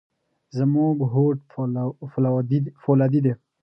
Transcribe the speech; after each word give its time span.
زموږ 0.57 0.97
هوډ 1.11 1.37
فولادي 2.83 3.19
دی. 3.25 3.33